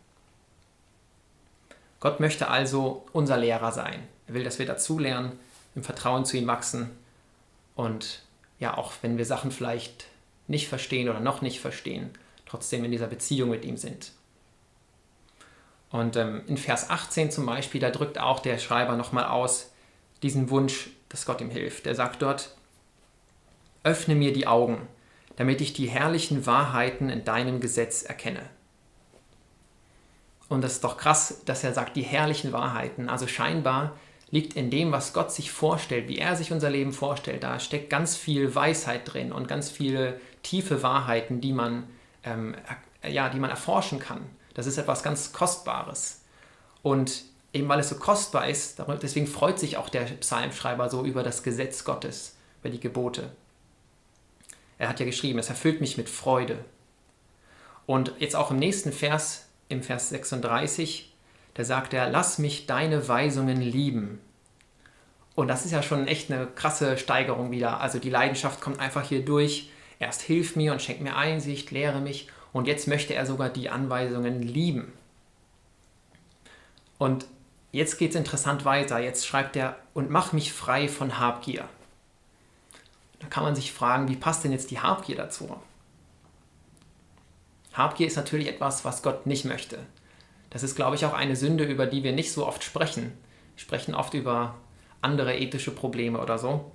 Gott 1.99 2.19
möchte 2.19 2.47
also 2.47 3.05
unser 3.13 3.37
Lehrer 3.37 3.71
sein. 3.71 4.07
Er 4.27 4.33
will, 4.33 4.43
dass 4.43 4.57
wir 4.57 4.65
dazulernen, 4.65 5.37
im 5.75 5.83
Vertrauen 5.83 6.25
zu 6.25 6.35
ihm 6.35 6.47
wachsen 6.47 6.89
und 7.75 8.23
ja, 8.57 8.75
auch 8.75 8.91
wenn 9.03 9.19
wir 9.19 9.25
Sachen 9.25 9.51
vielleicht 9.51 10.07
nicht 10.47 10.67
verstehen 10.67 11.09
oder 11.09 11.19
noch 11.19 11.43
nicht 11.43 11.59
verstehen, 11.59 12.09
trotzdem 12.47 12.83
in 12.83 12.91
dieser 12.91 13.05
Beziehung 13.05 13.51
mit 13.51 13.65
ihm 13.65 13.77
sind. 13.77 14.13
Und 15.89 16.15
ähm, 16.15 16.41
in 16.47 16.57
Vers 16.57 16.89
18 16.89 17.31
zum 17.31 17.45
Beispiel, 17.45 17.79
da 17.79 17.89
drückt 17.89 18.19
auch 18.19 18.39
der 18.39 18.57
Schreiber 18.57 18.95
nochmal 18.95 19.25
aus 19.25 19.71
diesen 20.21 20.49
Wunsch, 20.49 20.89
dass 21.09 21.25
Gott 21.25 21.41
ihm 21.41 21.49
hilft. 21.49 21.87
Er 21.87 21.95
sagt 21.95 22.21
dort, 22.21 22.55
öffne 23.83 24.15
mir 24.15 24.33
die 24.33 24.47
Augen, 24.47 24.87
damit 25.37 25.61
ich 25.61 25.73
die 25.73 25.87
herrlichen 25.87 26.45
Wahrheiten 26.45 27.09
in 27.09 27.23
deinem 27.23 27.61
Gesetz 27.61 28.03
erkenne. 28.03 28.41
Und 30.49 30.61
das 30.63 30.73
ist 30.73 30.83
doch 30.83 30.97
krass, 30.97 31.41
dass 31.45 31.63
er 31.63 31.73
sagt, 31.73 31.95
die 31.95 32.03
herrlichen 32.03 32.51
Wahrheiten. 32.51 33.09
Also 33.09 33.27
scheinbar 33.27 33.95
liegt 34.29 34.55
in 34.55 34.69
dem, 34.69 34.91
was 34.91 35.13
Gott 35.13 35.31
sich 35.31 35.51
vorstellt, 35.51 36.07
wie 36.07 36.17
er 36.17 36.35
sich 36.35 36.51
unser 36.51 36.69
Leben 36.69 36.91
vorstellt, 36.91 37.43
da 37.43 37.59
steckt 37.59 37.89
ganz 37.89 38.15
viel 38.15 38.53
Weisheit 38.53 39.01
drin 39.05 39.31
und 39.31 39.47
ganz 39.47 39.69
viele 39.69 40.19
tiefe 40.43 40.83
Wahrheiten, 40.83 41.39
die 41.39 41.53
man, 41.53 41.83
ähm, 42.23 42.55
ja, 43.07 43.29
die 43.29 43.39
man 43.39 43.49
erforschen 43.49 43.99
kann. 43.99 44.21
Das 44.57 44.65
ist 44.65 44.77
etwas 44.77 45.03
ganz 45.03 45.31
Kostbares. 45.31 46.21
Und 46.81 47.23
eben 47.53 47.69
weil 47.69 47.79
es 47.79 47.89
so 47.89 47.95
kostbar 47.95 48.49
ist, 48.49 48.81
deswegen 49.01 49.27
freut 49.27 49.59
sich 49.59 49.77
auch 49.77 49.87
der 49.87 50.01
Psalmschreiber 50.01 50.89
so 50.89 51.05
über 51.05 51.23
das 51.23 51.43
Gesetz 51.43 51.83
Gottes, 51.83 52.35
über 52.59 52.71
die 52.71 52.79
Gebote. 52.79 53.31
Er 54.79 54.89
hat 54.89 54.99
ja 54.99 55.05
geschrieben, 55.05 55.39
es 55.39 55.49
erfüllt 55.49 55.79
mich 55.79 55.97
mit 55.97 56.09
Freude. 56.09 56.57
Und 57.85 58.13
jetzt 58.17 58.35
auch 58.35 58.49
im 58.49 58.57
nächsten 58.57 58.91
Vers, 58.91 59.45
im 59.69 59.83
Vers 59.83 60.09
36, 60.09 61.13
da 61.53 61.63
sagt 61.63 61.93
er, 61.93 62.09
lass 62.09 62.39
mich 62.39 62.65
deine 62.65 63.07
Weisungen 63.07 63.61
lieben. 63.61 64.19
Und 65.35 65.49
das 65.49 65.65
ist 65.65 65.71
ja 65.71 65.83
schon 65.83 66.07
echt 66.07 66.31
eine 66.31 66.47
krasse 66.47 66.97
Steigerung 66.97 67.51
wieder. 67.51 67.79
Also 67.79 67.99
die 67.99 68.09
Leidenschaft 68.09 68.59
kommt 68.59 68.79
einfach 68.79 69.07
hier 69.07 69.23
durch. 69.23 69.69
Erst 69.99 70.21
hilf 70.21 70.55
mir 70.55 70.71
und 70.71 70.81
schenk 70.81 71.01
mir 71.01 71.15
Einsicht, 71.15 71.69
lehre 71.69 72.01
mich 72.01 72.27
und 72.57 72.67
jetzt 72.67 72.87
möchte 72.87 73.13
er 73.13 73.27
sogar 73.27 73.49
die 73.49 73.69
Anweisungen 73.69 74.41
lieben. 74.41 74.91
Und 76.97 77.27
jetzt 77.71 77.99
geht 77.99 78.11
es 78.11 78.15
interessant 78.15 78.65
weiter. 78.65 78.97
Jetzt 78.97 79.27
schreibt 79.27 79.55
er, 79.55 79.75
und 79.93 80.09
mach 80.09 80.33
mich 80.33 80.53
frei 80.53 80.87
von 80.87 81.19
Habgier. 81.19 81.69
Da 83.19 83.27
kann 83.27 83.43
man 83.43 83.55
sich 83.55 83.71
fragen, 83.71 84.07
wie 84.07 84.15
passt 84.15 84.43
denn 84.43 84.51
jetzt 84.51 84.71
die 84.71 84.79
Habgier 84.79 85.15
dazu? 85.15 85.55
Habgier 87.73 88.07
ist 88.07 88.15
natürlich 88.15 88.47
etwas, 88.47 88.83
was 88.83 89.03
Gott 89.03 89.27
nicht 89.27 89.45
möchte. 89.45 89.77
Das 90.49 90.63
ist, 90.63 90.75
glaube 90.75 90.95
ich, 90.95 91.05
auch 91.05 91.13
eine 91.13 91.35
Sünde, 91.35 91.63
über 91.63 91.85
die 91.85 92.03
wir 92.03 92.13
nicht 92.13 92.31
so 92.31 92.47
oft 92.47 92.63
sprechen. 92.63 93.13
Wir 93.55 93.61
sprechen 93.61 93.93
oft 93.93 94.15
über 94.15 94.55
andere 95.01 95.37
ethische 95.37 95.71
Probleme 95.71 96.19
oder 96.19 96.39
so. 96.39 96.71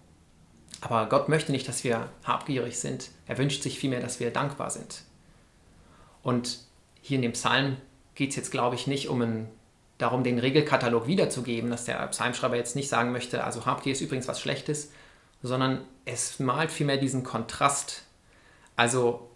Aber 0.81 1.09
Gott 1.09 1.29
möchte 1.29 1.51
nicht, 1.51 1.67
dass 1.67 1.83
wir 1.83 2.09
habgierig 2.23 2.79
sind. 2.79 3.11
Er 3.27 3.39
wünscht 3.39 3.65
sich 3.65 3.81
vielmehr, 3.81 4.01
dass 4.01 4.21
wir 4.21 4.31
dankbar 4.31 4.71
sind. 4.71 5.03
Und 6.23 6.59
hier 7.01 7.17
in 7.17 7.23
dem 7.23 7.33
Psalm 7.33 7.77
geht 8.15 8.31
es 8.31 8.37
jetzt, 8.37 8.51
glaube 8.51 8.77
ich, 8.77 8.87
nicht 8.87 9.09
um 9.09 9.23
einen, 9.23 9.49
darum, 9.99 10.25
den 10.25 10.39
Regelkatalog 10.39 11.07
wiederzugeben, 11.07 11.71
dass 11.71 11.85
der 11.85 12.07
Psalmschreiber 12.09 12.57
jetzt 12.57 12.77
nicht 12.77 12.89
sagen 12.89 13.13
möchte, 13.13 13.45
also 13.45 13.67
Habgier 13.67 13.93
ist 13.93 14.01
übrigens 14.01 14.29
was 14.29 14.41
Schlechtes, 14.41 14.93
sondern 15.43 15.85
es 16.05 16.39
malt 16.39 16.71
vielmehr 16.71 16.97
diesen 16.97 17.25
Kontrast. 17.25 18.03
Also 18.77 19.29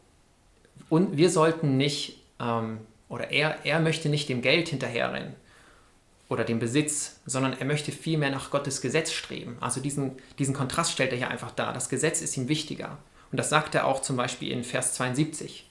und 0.89 1.17
wir 1.17 1.31
sollten 1.31 1.77
nicht, 1.77 2.23
ähm, 2.41 2.79
oder 3.09 3.31
er, 3.31 3.65
er 3.65 3.81
möchte 3.81 4.09
nicht 4.09 4.29
dem 4.29 4.43
Geld 4.43 4.69
hinterherrennen. 4.69 5.35
oder 6.29 6.43
den 6.43 6.59
Besitz, 6.59 7.21
sondern 7.25 7.53
er 7.53 7.65
möchte 7.65 7.93
vielmehr 7.93 8.31
nach 8.31 8.51
Gottes 8.51 8.81
Gesetz 8.81 9.13
streben. 9.13 9.59
Also 9.61 9.81
diesen, 9.81 10.17
diesen 10.41 10.55
Kontrast 10.55 10.91
stellt 10.91 11.13
er 11.13 11.19
hier 11.19 11.29
einfach 11.29 11.53
dar. 11.53 11.73
Das 11.73 11.89
Gesetz 11.89 12.21
ist 12.21 12.37
ihm 12.37 12.49
wichtiger. 12.49 12.99
Und 13.31 13.39
das 13.39 13.49
sagt 13.49 13.77
er 13.77 13.87
auch 13.87 14.03
zum 14.03 14.17
Beispiel 14.17 14.51
in 14.51 14.65
Vers 14.65 14.95
72. 14.95 15.66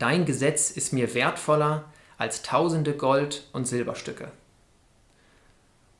Dein 0.00 0.24
Gesetz 0.24 0.70
ist 0.70 0.94
mir 0.94 1.14
wertvoller 1.14 1.84
als 2.16 2.40
tausende 2.40 2.96
Gold- 2.96 3.44
und 3.52 3.68
Silberstücke. 3.68 4.32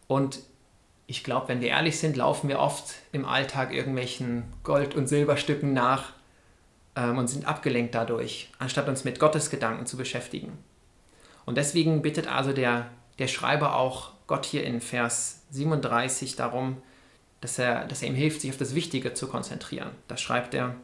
Und 0.07 0.40
ich 1.07 1.23
glaube, 1.23 1.49
wenn 1.49 1.61
wir 1.61 1.69
ehrlich 1.69 1.99
sind, 1.99 2.16
laufen 2.16 2.49
wir 2.49 2.61
oft 2.61 2.95
im 3.12 3.26
Alltag 3.26 3.75
irgendwelchen 3.75 4.45
Gold- 4.64 4.95
und 4.95 5.07
Silberstücken 5.07 5.75
nach 5.75 6.14
ähm, 6.97 7.19
und 7.19 7.28
sind 7.28 7.45
abgelenkt 7.45 7.95
dadurch, 7.95 8.50
anstatt 8.59 8.88
uns 8.88 9.04
mit 9.04 9.21
Gottes 9.21 9.50
Gedanken 9.50 9.85
zu 9.85 9.99
beschäftigen. 9.99 10.57
Und 11.45 11.59
deswegen 11.59 12.00
bittet 12.00 12.26
also 12.26 12.54
der, 12.54 12.87
der 13.19 13.28
Schreiber 13.28 13.76
auch 13.76 14.12
Gott 14.26 14.47
hier 14.47 14.64
in 14.64 14.80
Vers 14.80 15.42
37 15.50 16.37
darum, 16.37 16.80
dass 17.42 17.59
er, 17.59 17.85
dass 17.85 18.00
er 18.00 18.09
ihm 18.09 18.14
hilft, 18.14 18.40
sich 18.40 18.50
auf 18.50 18.57
das 18.57 18.75
Wichtige 18.75 19.12
zu 19.12 19.26
konzentrieren. 19.26 19.90
Da 20.09 20.16
schreibt 20.16 20.54
er, 20.54 20.75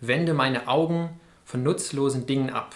wende 0.00 0.34
meine 0.34 0.66
Augen 0.66 1.20
von 1.46 1.62
nutzlosen 1.62 2.26
Dingen 2.26 2.50
ab 2.50 2.74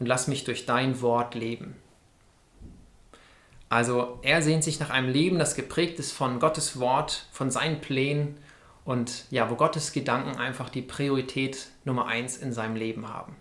und 0.00 0.06
lass 0.06 0.28
mich 0.28 0.44
durch 0.44 0.64
dein 0.64 1.02
Wort 1.02 1.34
leben. 1.34 1.76
Also 3.68 4.20
er 4.22 4.40
sehnt 4.40 4.62
sich 4.62 4.78
nach 4.78 4.90
einem 4.90 5.08
Leben, 5.12 5.38
das 5.38 5.56
geprägt 5.56 5.98
ist 5.98 6.12
von 6.12 6.38
Gottes 6.38 6.78
Wort, 6.78 7.26
von 7.32 7.50
seinen 7.50 7.80
Plänen 7.80 8.38
und 8.84 9.24
ja, 9.30 9.50
wo 9.50 9.56
Gottes 9.56 9.92
Gedanken 9.92 10.38
einfach 10.38 10.70
die 10.70 10.82
Priorität 10.82 11.68
Nummer 11.84 12.06
eins 12.06 12.36
in 12.36 12.52
seinem 12.52 12.76
Leben 12.76 13.08
haben. 13.08 13.34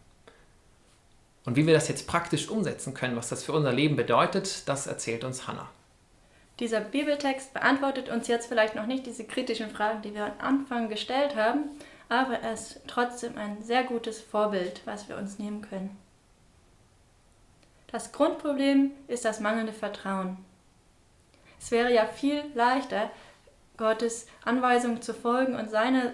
Und 1.46 1.56
wie 1.56 1.68
wir 1.68 1.74
das 1.74 1.88
jetzt 1.88 2.08
praktisch 2.08 2.50
umsetzen 2.50 2.94
können, 2.94 3.15
was 3.15 3.30
das 3.30 3.44
für 3.44 3.51
unser 3.51 3.74
Leben 3.74 3.96
bedeutet, 3.96 4.68
das 4.68 4.88
erzählt 4.88 5.24
uns 5.24 5.48
Hannah. 5.48 5.70
Dieser 6.60 6.80
Bibeltext 6.80 7.53
beantwortet 7.53 8.10
uns 8.10 8.27
jetzt 8.27 8.48
vielleicht 8.48 8.75
noch 8.75 8.86
nicht 8.86 9.06
diese 9.06 9.25
kritischen 9.25 9.70
Fragen, 9.70 10.01
die 10.01 10.15
wir 10.15 10.25
am 10.25 10.39
Anfang 10.39 10.89
gestellt 10.89 11.36
haben, 11.36 11.65
aber 12.10 12.39
er 12.39 12.53
ist 12.53 12.81
trotzdem 12.88 13.38
ein 13.38 13.62
sehr 13.63 13.83
gutes 13.83 14.22
Vorbild, 14.22 14.81
was 14.86 15.10
wir 15.10 15.17
uns 15.17 15.39
nehmen 15.39 15.62
können. 15.62 15.98
Das 17.88 18.12
Grundproblem 18.12 18.91
ist 19.07 19.25
das 19.25 19.39
mangelnde 19.39 19.74
Vertrauen. 19.74 20.38
Es 21.60 21.72
wäre 21.72 21.93
ja 21.93 22.05
viel 22.05 22.43
leichter, 22.55 23.12
Gottes 23.77 24.27
Anweisungen 24.43 25.01
zu 25.01 25.13
folgen 25.13 25.55
und 25.55 25.69
seine 25.69 26.13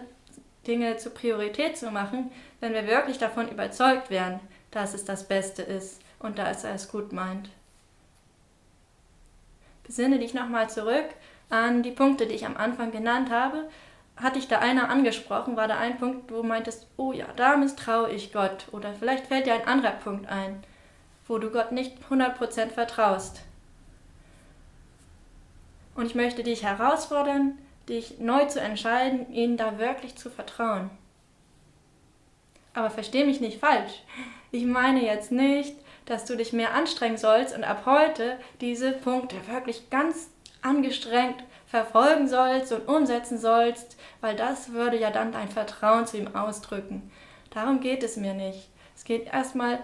Dinge 0.68 0.98
zur 0.98 1.14
Priorität 1.14 1.78
zu 1.78 1.90
machen, 1.90 2.32
wenn 2.60 2.74
wir 2.74 2.86
wirklich 2.88 3.18
davon 3.18 3.50
überzeugt 3.50 4.10
wären, 4.10 4.40
dass 4.72 4.94
es 4.94 5.06
das 5.06 5.28
Beste 5.28 5.62
ist 5.62 6.02
und 6.20 6.38
dass 6.38 6.64
er 6.64 6.76
es 6.76 6.90
gut 6.90 7.12
meint. 7.12 7.50
Besinne 9.84 10.20
dich 10.20 10.34
nochmal 10.34 10.70
zurück 10.70 11.08
an 11.50 11.82
die 11.82 11.92
Punkte, 11.92 12.28
die 12.28 12.36
ich 12.36 12.46
am 12.46 12.58
Anfang 12.58 12.92
genannt 12.92 13.32
habe. 13.32 13.70
Hatte 14.22 14.38
ich 14.38 14.50
da 14.50 14.60
einer 14.60 14.90
angesprochen, 14.90 15.56
war 15.56 15.70
da 15.70 15.78
ein 15.78 15.98
Punkt, 15.98 16.30
wo 16.30 16.42
du 16.42 16.44
meintest, 16.44 16.88
oh 16.98 17.14
ja, 17.14 17.26
da 17.38 17.56
misstraue 17.56 18.12
ich 18.12 18.34
Gott. 18.34 18.66
Oder 18.74 18.94
vielleicht 18.94 19.28
fällt 19.28 19.46
dir 19.46 19.54
ein 19.54 19.68
anderer 19.68 19.94
Punkt 19.94 20.28
ein, 20.30 20.62
wo 21.28 21.38
du 21.38 21.50
Gott 21.50 21.72
nicht 21.72 21.96
100% 22.10 22.70
vertraust. 22.70 23.42
Und 25.96 26.06
ich 26.06 26.16
möchte 26.16 26.44
dich 26.44 26.64
herausfordern, 26.64 27.58
dich 27.88 28.20
neu 28.20 28.46
zu 28.46 28.60
entscheiden, 28.60 29.32
ihnen 29.32 29.58
da 29.58 29.80
wirklich 29.80 30.16
zu 30.16 30.30
vertrauen. 30.30 30.90
Aber 32.74 32.90
versteh 32.90 33.24
mich 33.24 33.40
nicht 33.40 33.60
falsch. 33.60 34.04
Ich 34.52 34.66
meine 34.66 35.04
jetzt 35.04 35.32
nicht, 35.32 35.76
dass 36.06 36.26
du 36.26 36.36
dich 36.36 36.54
mehr 36.54 36.74
anstrengen 36.74 37.18
sollst 37.18 37.56
und 37.56 37.64
ab 37.64 37.84
heute 37.86 38.38
diese 38.62 38.92
Punkte 38.92 39.36
wirklich 39.48 39.90
ganz 39.90 40.30
angestrengt 40.62 41.44
verfolgen 41.70 42.28
sollst 42.28 42.72
und 42.72 42.88
umsetzen 42.88 43.38
sollst, 43.38 43.96
weil 44.22 44.36
das 44.36 44.74
würde 44.74 45.00
ja 45.00 45.12
dann 45.12 45.32
dein 45.32 45.50
Vertrauen 45.50 46.08
zu 46.08 46.18
ihm 46.18 46.36
ausdrücken. 46.36 47.12
Darum 47.52 47.80
geht 47.80 48.04
es 48.04 48.18
mir 48.18 48.34
nicht. 48.34 48.70
Es 48.96 49.04
geht 49.04 49.28
erstmal 49.28 49.80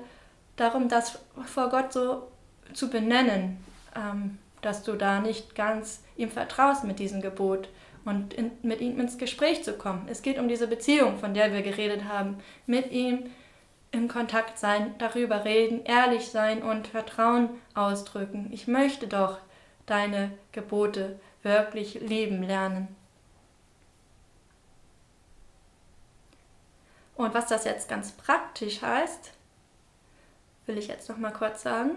darum, 0.55 0.89
das 0.89 1.19
vor 1.45 1.69
Gott 1.69 1.93
so 1.93 2.27
zu 2.73 2.89
benennen, 2.89 3.63
ähm, 3.95 4.39
dass 4.61 4.81
du 4.81 4.93
da 4.93 5.19
nicht 5.19 5.53
ganz 5.55 6.03
ihm 6.17 6.31
vertraust 6.31 6.83
mit 6.83 6.97
diesem 6.97 7.21
Gebot 7.21 7.69
und 8.03 8.33
in, 8.33 8.51
mit 8.63 8.81
ihm 8.81 8.99
ins 8.99 9.19
Gespräch 9.19 9.63
zu 9.63 9.73
kommen. 9.73 10.07
Es 10.09 10.23
geht 10.23 10.39
um 10.39 10.47
diese 10.47 10.67
Beziehung, 10.67 11.19
von 11.19 11.35
der 11.35 11.53
wir 11.53 11.61
geredet 11.61 12.05
haben, 12.05 12.37
mit 12.65 12.91
ihm 12.91 13.29
in 13.91 14.07
Kontakt 14.07 14.57
sein, 14.57 14.95
darüber 14.97 15.45
reden, 15.45 15.85
ehrlich 15.85 16.29
sein 16.29 16.63
und 16.63 16.87
Vertrauen 16.87 17.49
ausdrücken. 17.75 18.49
Ich 18.51 18.67
möchte 18.67 19.07
doch 19.07 19.37
deine 19.85 20.31
Gebote 20.51 21.19
wirklich 21.45 21.93
lieben 22.01 22.43
lernen. 22.43 22.93
Und 27.15 27.33
was 27.33 27.47
das 27.47 27.63
jetzt 27.63 27.87
ganz 27.87 28.11
praktisch 28.11 28.81
heißt, 28.81 29.31
will 30.65 30.77
ich 30.77 30.87
jetzt 30.87 31.07
noch 31.07 31.17
mal 31.17 31.31
kurz 31.31 31.61
sagen. 31.61 31.91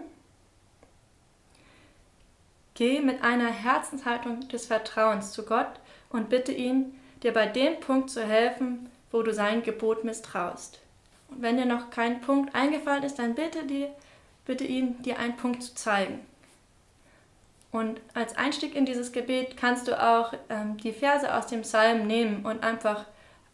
Geh 2.75 3.01
mit 3.01 3.25
einer 3.25 3.51
Herzenshaltung 3.51 4.47
des 4.49 4.67
Vertrauens 4.67 5.33
zu 5.33 5.45
Gott 5.45 5.81
und 6.11 6.29
bitte 6.29 6.53
ihn, 6.53 6.95
dir 7.25 7.33
bei 7.33 7.47
dem 7.47 7.81
Punkt 7.81 8.11
zu 8.11 8.25
helfen, 8.25 8.89
wo 9.11 9.23
du 9.23 9.35
sein 9.35 9.65
Gebot 9.65 10.05
misstraust. 10.05 10.79
Und 11.29 11.43
wenn 11.43 11.57
dir 11.57 11.67
noch 11.67 11.91
kein 11.91 12.21
Punkt 12.21 12.55
eingefallen 12.55 13.03
ist, 13.03 13.19
dann 13.19 13.35
bitte, 13.35 13.67
dir, 13.67 13.91
bitte 14.45 14.65
ihn, 14.65 15.03
dir 15.03 15.19
einen 15.19 15.37
Punkt 15.37 15.63
zu 15.63 15.75
zeigen. 15.75 16.21
Und 17.71 18.01
als 18.15 18.37
Einstieg 18.37 18.75
in 18.75 18.87
dieses 18.87 19.13
Gebet 19.13 19.57
kannst 19.57 19.89
du 19.89 20.03
auch 20.03 20.33
ähm, 20.49 20.79
die 20.79 20.93
Verse 20.93 21.35
aus 21.35 21.47
dem 21.47 21.63
Psalm 21.63 22.07
nehmen 22.07 22.47
und 22.47 22.63
einfach 22.63 23.05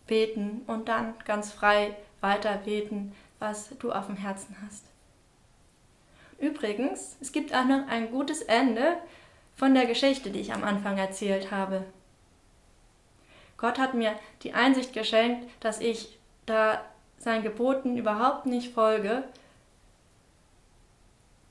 beten 0.07 0.63
und 0.67 0.89
dann 0.89 1.15
ganz 1.25 1.53
frei 1.53 1.97
weiter 2.21 2.57
beten, 2.59 3.15
was 3.39 3.71
du 3.79 3.91
auf 3.91 4.07
dem 4.07 4.17
Herzen 4.17 4.57
hast. 4.65 4.85
Übrigens, 6.39 7.17
es 7.21 7.33
gibt 7.33 7.55
auch 7.55 7.65
noch 7.65 7.89
ein 7.89 8.11
gutes 8.11 8.43
Ende 8.43 8.97
von 9.57 9.75
der 9.75 9.87
Geschichte, 9.87 10.31
die 10.31 10.41
ich 10.41 10.53
am 10.53 10.65
Anfang 10.65 10.99
erzählt 10.99 11.51
habe. 11.51 11.85
Gott 13.57 13.79
hat 13.79 13.95
mir 13.95 14.15
die 14.43 14.53
Einsicht 14.53 14.93
geschenkt, 14.93 15.49
dass 15.61 15.81
ich 15.81 16.19
da 16.47 16.85
seinen 17.19 17.43
Geboten 17.43 17.97
überhaupt 17.97 18.47
nicht 18.47 18.75
folge 18.75 19.25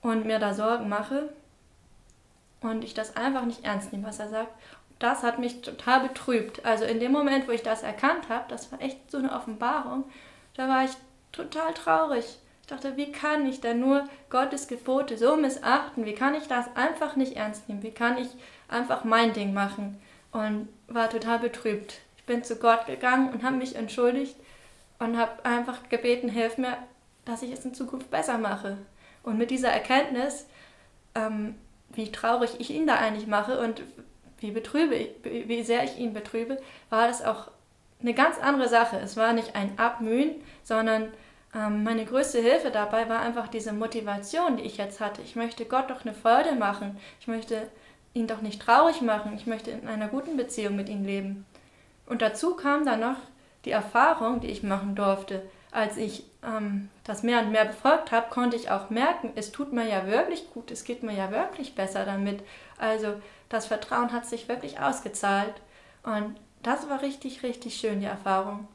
und 0.01 0.25
mir 0.25 0.39
da 0.39 0.53
Sorgen 0.53 0.89
mache 0.89 1.29
und 2.63 2.83
ich 2.83 2.93
das 2.93 3.15
einfach 3.15 3.45
nicht 3.45 3.65
ernst 3.65 3.91
nehme, 3.91 4.07
was 4.07 4.19
er 4.19 4.29
sagt. 4.29 4.51
Das 4.99 5.23
hat 5.23 5.39
mich 5.39 5.61
total 5.61 6.07
betrübt. 6.07 6.65
Also 6.65 6.85
in 6.85 6.99
dem 6.99 7.11
Moment, 7.11 7.47
wo 7.47 7.51
ich 7.51 7.63
das 7.63 7.83
erkannt 7.83 8.29
habe, 8.29 8.45
das 8.47 8.71
war 8.71 8.81
echt 8.81 9.11
so 9.11 9.17
eine 9.17 9.33
Offenbarung, 9.33 10.05
da 10.55 10.67
war 10.67 10.85
ich 10.85 10.91
total 11.31 11.73
traurig. 11.73 12.25
Ich 12.61 12.67
dachte, 12.67 12.95
wie 12.95 13.11
kann 13.11 13.45
ich 13.45 13.59
denn 13.59 13.81
nur 13.81 14.07
Gottes 14.29 14.67
Gebote 14.67 15.17
so 15.17 15.35
missachten? 15.35 16.05
Wie 16.05 16.15
kann 16.15 16.35
ich 16.35 16.47
das 16.47 16.73
einfach 16.75 17.17
nicht 17.17 17.35
ernst 17.35 17.67
nehmen? 17.67 17.83
Wie 17.83 17.91
kann 17.91 18.17
ich 18.17 18.29
einfach 18.69 19.03
mein 19.03 19.33
Ding 19.33 19.53
machen? 19.53 19.99
Und 20.31 20.69
war 20.87 21.09
total 21.09 21.39
betrübt. 21.39 21.99
Ich 22.17 22.23
bin 22.23 22.43
zu 22.43 22.55
Gott 22.55 22.85
gegangen 22.85 23.33
und 23.33 23.43
habe 23.43 23.57
mich 23.57 23.75
entschuldigt 23.75 24.37
und 24.99 25.17
habe 25.17 25.43
einfach 25.43 25.89
gebeten, 25.89 26.29
hilf 26.29 26.57
mir, 26.57 26.77
dass 27.25 27.41
ich 27.41 27.51
es 27.51 27.65
in 27.65 27.73
Zukunft 27.73 28.09
besser 28.09 28.37
mache. 28.37 28.77
Und 29.23 29.37
mit 29.37 29.51
dieser 29.51 29.69
Erkenntnis, 29.69 30.47
ähm, 31.15 31.55
wie 31.93 32.11
traurig 32.11 32.51
ich 32.59 32.71
ihn 32.71 32.87
da 32.87 32.95
eigentlich 32.95 33.27
mache 33.27 33.59
und 33.59 33.81
wie, 34.39 34.51
betrübe 34.51 34.95
ich, 34.95 35.09
wie 35.23 35.63
sehr 35.63 35.83
ich 35.83 35.97
ihn 35.97 36.13
betrübe, 36.13 36.57
war 36.89 37.07
das 37.07 37.23
auch 37.23 37.49
eine 38.01 38.13
ganz 38.13 38.37
andere 38.39 38.67
Sache. 38.67 38.99
Es 38.99 39.15
war 39.15 39.33
nicht 39.33 39.55
ein 39.55 39.79
Abmühen, 39.79 40.35
sondern 40.63 41.07
ähm, 41.55 41.83
meine 41.83 42.05
größte 42.05 42.39
Hilfe 42.39 42.71
dabei 42.71 43.07
war 43.07 43.21
einfach 43.21 43.47
diese 43.47 43.73
Motivation, 43.73 44.57
die 44.57 44.63
ich 44.63 44.77
jetzt 44.77 44.99
hatte. 44.99 45.21
Ich 45.21 45.35
möchte 45.35 45.65
Gott 45.65 45.89
doch 45.89 46.03
eine 46.03 46.13
Freude 46.13 46.55
machen. 46.55 46.97
Ich 47.19 47.27
möchte 47.27 47.67
ihn 48.13 48.27
doch 48.27 48.41
nicht 48.41 48.61
traurig 48.61 49.01
machen. 49.01 49.33
Ich 49.35 49.47
möchte 49.47 49.71
in 49.71 49.87
einer 49.87 50.07
guten 50.07 50.35
Beziehung 50.35 50.75
mit 50.75 50.89
ihm 50.89 51.05
leben. 51.05 51.45
Und 52.05 52.21
dazu 52.21 52.55
kam 52.55 52.85
dann 52.85 52.99
noch 52.99 53.17
die 53.65 53.71
Erfahrung, 53.71 54.41
die 54.41 54.47
ich 54.47 54.63
machen 54.63 54.95
durfte, 54.95 55.41
als 55.71 55.97
ich 55.97 56.25
ähm, 56.45 56.89
das 57.03 57.23
mehr 57.23 57.39
und 57.39 57.51
mehr 57.51 57.65
befolgt 57.65 58.11
habe, 58.11 58.29
konnte 58.29 58.55
ich 58.55 58.69
auch 58.69 58.89
merken, 58.89 59.31
es 59.35 59.51
tut 59.51 59.73
mir 59.73 59.87
ja 59.87 60.07
wirklich 60.07 60.51
gut, 60.53 60.71
es 60.71 60.83
geht 60.83 61.03
mir 61.03 61.13
ja 61.13 61.31
wirklich 61.31 61.75
besser 61.75 62.05
damit. 62.05 62.43
Also 62.77 63.15
das 63.49 63.67
Vertrauen 63.67 64.11
hat 64.11 64.25
sich 64.25 64.47
wirklich 64.47 64.79
ausgezahlt. 64.79 65.53
Und 66.03 66.35
das 66.61 66.89
war 66.89 67.01
richtig, 67.01 67.43
richtig 67.43 67.75
schön, 67.75 67.99
die 67.99 68.05
Erfahrung. 68.05 68.67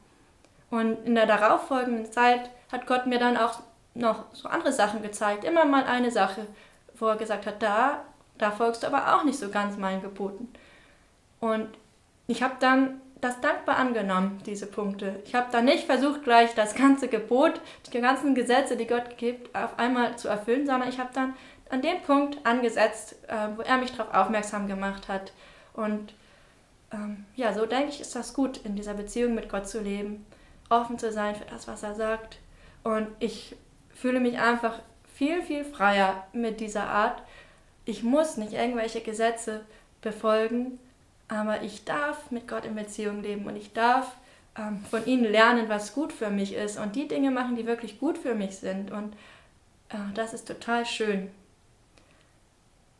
Und 0.69 1.05
in 1.05 1.15
der 1.15 1.25
darauffolgenden 1.25 2.11
Zeit 2.11 2.49
hat 2.71 2.85
Gott 2.85 3.07
mir 3.07 3.19
dann 3.19 3.37
auch 3.37 3.59
noch 3.95 4.25
so 4.33 4.47
andere 4.47 4.71
Sachen 4.71 5.01
gezeigt. 5.01 5.43
Immer 5.43 5.65
mal 5.65 5.83
eine 5.83 6.11
Sache, 6.11 6.45
wo 6.97 7.07
er 7.07 7.17
gesagt 7.17 7.45
hat, 7.45 7.61
da, 7.61 8.01
da 8.37 8.51
folgst 8.51 8.83
du 8.83 8.87
aber 8.87 9.15
auch 9.15 9.23
nicht 9.23 9.39
so 9.39 9.49
ganz 9.49 9.77
meinen 9.77 10.01
Geboten. 10.01 10.51
Und 11.39 11.69
ich 12.27 12.43
habe 12.43 12.55
dann 12.59 13.01
das 13.21 13.41
dankbar 13.41 13.77
angenommen, 13.77 14.39
diese 14.45 14.65
Punkte. 14.65 15.21
Ich 15.25 15.35
habe 15.35 15.47
da 15.51 15.61
nicht 15.61 15.85
versucht, 15.85 16.23
gleich 16.23 16.55
das 16.55 16.75
ganze 16.75 17.07
Gebot, 17.07 17.59
die 17.91 17.99
ganzen 17.99 18.33
Gesetze, 18.33 18.77
die 18.77 18.87
Gott 18.87 19.17
gibt, 19.17 19.53
auf 19.55 19.77
einmal 19.77 20.17
zu 20.17 20.27
erfüllen, 20.27 20.65
sondern 20.65 20.89
ich 20.89 20.99
habe 20.99 21.09
dann 21.13 21.33
an 21.69 21.81
dem 21.81 22.01
Punkt 22.01 22.45
angesetzt, 22.45 23.15
äh, 23.27 23.49
wo 23.55 23.61
er 23.61 23.77
mich 23.77 23.91
darauf 23.91 24.13
aufmerksam 24.13 24.67
gemacht 24.67 25.07
hat. 25.07 25.33
Und 25.73 26.13
ähm, 26.91 27.25
ja, 27.35 27.53
so 27.53 27.65
denke 27.65 27.89
ich, 27.89 28.01
ist 28.01 28.15
das 28.15 28.33
gut, 28.33 28.57
in 28.63 28.75
dieser 28.75 28.93
Beziehung 28.93 29.35
mit 29.35 29.49
Gott 29.49 29.67
zu 29.67 29.81
leben, 29.81 30.25
offen 30.69 30.97
zu 30.97 31.11
sein 31.11 31.35
für 31.35 31.45
das, 31.45 31.67
was 31.67 31.83
er 31.83 31.95
sagt. 31.95 32.39
Und 32.83 33.07
ich 33.19 33.55
fühle 33.93 34.19
mich 34.19 34.39
einfach 34.39 34.79
viel, 35.13 35.41
viel 35.41 35.65
freier 35.65 36.25
mit 36.31 36.59
dieser 36.59 36.87
Art. 36.87 37.21
Ich 37.85 38.03
muss 38.03 38.37
nicht 38.37 38.53
irgendwelche 38.53 39.01
Gesetze 39.01 39.65
befolgen, 40.01 40.79
aber 41.29 41.61
ich 41.61 41.85
darf 41.85 42.31
mit 42.31 42.47
Gott 42.47 42.65
in 42.65 42.75
Beziehung 42.75 43.21
leben 43.21 43.45
und 43.45 43.55
ich 43.55 43.71
darf 43.71 44.11
ähm, 44.57 44.83
von 44.89 45.05
ihnen 45.05 45.23
lernen, 45.23 45.69
was 45.69 45.93
gut 45.93 46.11
für 46.11 46.29
mich 46.29 46.53
ist 46.53 46.77
und 46.77 46.95
die 46.95 47.07
Dinge 47.07 47.31
machen, 47.31 47.55
die 47.55 47.67
wirklich 47.67 47.99
gut 47.99 48.17
für 48.17 48.33
mich 48.33 48.57
sind. 48.57 48.91
Und 48.91 49.13
äh, 49.89 49.97
das 50.15 50.33
ist 50.33 50.47
total 50.47 50.85
schön. 50.85 51.29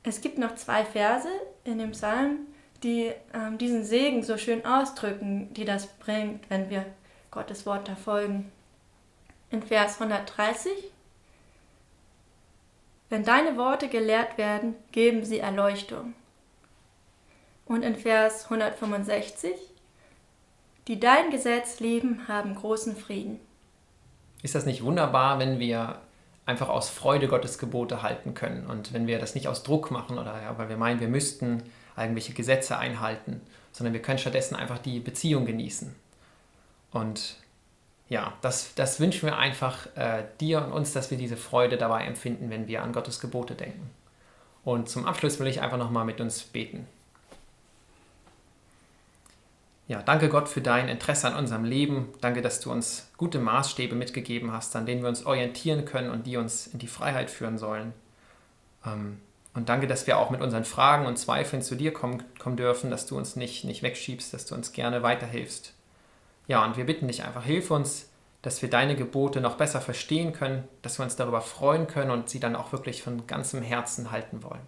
Es 0.04 0.22
gibt 0.22 0.38
noch 0.38 0.56
zwei 0.56 0.86
Verse 0.86 1.28
in 1.64 1.80
dem 1.80 1.92
Psalm, 1.92 2.48
die 2.84 3.12
ähm, 3.34 3.58
diesen 3.58 3.84
Segen 3.84 4.24
so 4.24 4.38
schön 4.38 4.66
ausdrücken, 4.66 5.54
die 5.56 5.66
das 5.66 5.88
bringt, 5.88 6.50
wenn 6.50 6.70
wir 6.70 6.86
Gottes 7.32 7.66
Wort 7.66 7.88
da 7.88 7.96
folgen. 7.96 8.52
In 9.52 9.64
Vers 9.64 10.00
130 10.00 10.72
Wenn 13.10 13.24
deine 13.24 13.58
Worte 13.58 13.90
gelehrt 13.90 14.38
werden, 14.38 14.76
geben 14.92 15.26
sie 15.26 15.40
Erleuchtung. 15.40 16.14
Und 17.70 17.84
in 17.84 17.96
Vers 17.96 18.46
165 18.46 19.52
Die 20.88 21.00
dein 21.00 21.30
Gesetz 21.30 21.80
lieben, 21.80 22.28
haben 22.28 22.56
großen 22.56 22.96
Frieden. 22.96 23.40
Ist 24.42 24.56
das 24.56 24.66
nicht 24.66 24.84
wunderbar, 24.84 25.38
wenn 25.38 25.60
wir 25.60 26.02
einfach 26.48 26.68
aus 26.68 26.90
Freude 26.90 27.28
Gottes 27.28 27.60
Gebote 27.60 28.02
halten 28.02 28.34
können 28.34 28.66
und 28.66 28.92
wenn 28.92 29.06
wir 29.06 29.20
das 29.20 29.36
nicht 29.36 29.48
aus 29.48 29.62
Druck 29.62 29.92
machen 29.92 30.18
oder 30.18 30.42
ja, 30.42 30.58
weil 30.58 30.68
wir 30.68 30.78
meinen, 30.78 31.00
wir 31.00 31.10
müssten 31.10 31.62
irgendwelche 31.96 32.34
Gesetze 32.34 32.76
einhalten, 32.80 33.40
sondern 33.72 33.94
wir 33.94 34.02
können 34.02 34.18
stattdessen 34.18 34.56
einfach 34.56 34.80
die 34.80 35.00
Beziehung 35.00 35.46
genießen. 35.46 35.94
Und 36.92 37.36
ja, 38.08 38.34
das, 38.42 38.74
das 38.74 39.00
wünschen 39.00 39.28
wir 39.28 39.38
einfach 39.38 39.96
äh, 39.96 40.24
dir 40.42 40.64
und 40.64 40.72
uns, 40.72 40.92
dass 40.92 41.12
wir 41.12 41.20
diese 41.20 41.38
Freude 41.38 41.78
dabei 41.78 42.06
empfinden, 42.06 42.50
wenn 42.50 42.68
wir 42.68 42.82
an 42.82 42.94
Gottes 42.94 43.20
Gebote 43.20 43.54
denken. 43.54 43.92
Und 44.64 44.90
zum 44.90 45.06
Abschluss 45.06 45.40
will 45.40 45.46
ich 45.46 45.62
einfach 45.62 45.78
nochmal 45.78 46.06
mit 46.06 46.20
uns 46.20 46.42
beten. 46.42 46.88
Ja, 49.90 50.04
danke 50.04 50.30
Gott 50.30 50.48
für 50.48 50.62
dein 50.62 50.88
Interesse 50.88 51.28
an 51.28 51.36
unserem 51.36 51.64
Leben. 51.64 52.10
Danke, 52.22 52.44
dass 52.44 52.60
du 52.60 52.72
uns 52.72 53.10
gute 53.18 53.40
Maßstäbe 53.40 53.96
mitgegeben 53.96 54.54
hast, 54.54 54.76
an 54.76 54.86
denen 54.86 55.02
wir 55.02 55.10
uns 55.10 55.26
orientieren 55.26 55.84
können 55.84 56.12
und 56.12 56.28
die 56.28 56.38
uns 56.38 56.68
in 56.68 56.78
die 56.78 56.88
Freiheit 56.88 57.32
führen 57.32 57.58
sollen. 57.58 57.94
Ähm, 58.86 59.20
und 59.56 59.68
danke, 59.68 59.88
dass 59.88 60.06
wir 60.06 60.20
auch 60.20 60.30
mit 60.30 60.42
unseren 60.42 60.64
Fragen 60.64 61.08
und 61.08 61.18
Zweifeln 61.18 61.64
zu 61.64 61.74
dir 61.74 61.92
kommen, 61.92 62.22
kommen 62.38 62.56
dürfen, 62.56 62.92
dass 62.92 63.08
du 63.08 63.18
uns 63.18 63.36
nicht, 63.36 63.64
nicht 63.64 63.82
wegschiebst, 63.82 64.32
dass 64.32 64.46
du 64.46 64.54
uns 64.54 64.74
gerne 64.74 65.02
weiterhilfst. 65.02 65.74
Ja, 66.48 66.64
und 66.64 66.78
wir 66.78 66.86
bitten 66.86 67.08
dich 67.08 67.24
einfach, 67.24 67.44
hilf 67.44 67.72
uns, 67.72 68.12
dass 68.44 68.62
wir 68.62 68.70
deine 68.70 68.96
Gebote 68.96 69.42
noch 69.42 69.58
besser 69.58 69.82
verstehen 69.82 70.34
können, 70.34 70.68
dass 70.84 71.00
wir 71.00 71.04
uns 71.04 71.16
darüber 71.16 71.42
freuen 71.42 71.88
können 71.88 72.12
und 72.12 72.30
sie 72.30 72.40
dann 72.40 72.56
auch 72.56 72.72
wirklich 72.74 73.02
von 73.02 73.26
ganzem 73.26 73.64
Herzen 73.64 74.12
halten 74.12 74.44
wollen. 74.44 74.62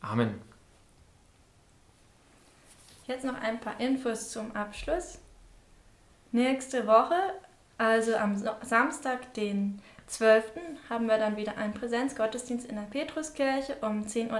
Amen. 0.00 0.49
Jetzt 3.10 3.24
noch 3.24 3.42
ein 3.42 3.58
paar 3.58 3.80
Infos 3.80 4.30
zum 4.30 4.54
Abschluss. 4.54 5.18
Nächste 6.30 6.86
Woche, 6.86 7.16
also 7.76 8.14
am 8.14 8.40
Samstag, 8.62 9.34
den 9.34 9.82
12. 10.06 10.44
haben 10.88 11.08
wir 11.08 11.18
dann 11.18 11.36
wieder 11.36 11.58
einen 11.58 11.74
Präsenzgottesdienst 11.74 12.68
in 12.68 12.76
der 12.76 12.82
Petruskirche 12.82 13.74
um 13.80 14.04
10.30 14.04 14.30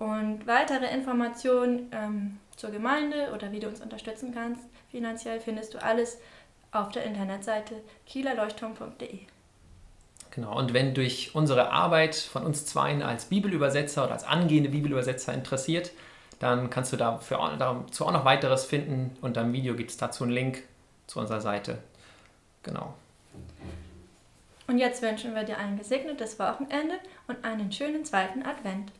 Uhr. 0.00 0.08
Und 0.08 0.48
weitere 0.48 0.92
Informationen 0.92 1.88
ähm, 1.92 2.40
zur 2.56 2.70
Gemeinde 2.72 3.30
oder 3.32 3.52
wie 3.52 3.60
du 3.60 3.68
uns 3.68 3.80
unterstützen 3.80 4.34
kannst 4.34 4.64
finanziell 4.90 5.38
findest 5.38 5.74
du 5.74 5.80
alles 5.80 6.18
auf 6.72 6.88
der 6.88 7.04
Internetseite 7.04 7.76
kielerleuchtturm.de. 8.06 9.20
Genau, 10.32 10.58
und 10.58 10.74
wenn 10.74 10.94
durch 10.94 11.32
unsere 11.36 11.70
Arbeit 11.70 12.16
von 12.16 12.42
uns 12.42 12.66
zweien 12.66 13.02
als 13.02 13.26
Bibelübersetzer 13.26 14.02
oder 14.02 14.14
als 14.14 14.24
angehende 14.24 14.70
Bibelübersetzer 14.70 15.32
interessiert, 15.32 15.92
dann 16.40 16.70
kannst 16.70 16.92
du 16.92 16.96
dafür, 16.96 17.54
dazu 17.58 18.06
auch 18.06 18.12
noch 18.12 18.24
weiteres 18.24 18.64
finden. 18.64 19.16
Unter 19.20 19.42
dem 19.42 19.52
Video 19.52 19.76
gibt 19.76 19.90
es 19.90 19.98
dazu 19.98 20.24
einen 20.24 20.32
Link 20.32 20.64
zu 21.06 21.20
unserer 21.20 21.40
Seite. 21.40 21.78
Genau. 22.62 22.94
Und 24.66 24.78
jetzt 24.78 25.02
wünschen 25.02 25.34
wir 25.34 25.44
dir 25.44 25.58
ein 25.58 25.78
gesegnetes 25.78 26.38
Wochenende 26.38 26.94
und 27.28 27.44
einen 27.44 27.70
schönen 27.70 28.04
zweiten 28.04 28.42
Advent. 28.42 28.90